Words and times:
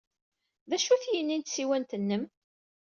D 0.69 0.71
acu-t 0.75 1.03
yini 1.11 1.37
n 1.37 1.41
tsiwant-nnem? 1.43 2.23